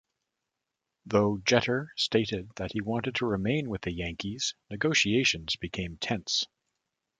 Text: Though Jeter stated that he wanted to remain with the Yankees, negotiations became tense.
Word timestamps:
Though 1.05 1.37
Jeter 1.45 1.93
stated 1.95 2.49
that 2.55 2.71
he 2.71 2.81
wanted 2.81 3.13
to 3.17 3.27
remain 3.27 3.69
with 3.69 3.83
the 3.83 3.91
Yankees, 3.93 4.55
negotiations 4.71 5.57
became 5.57 5.97
tense. 5.97 6.47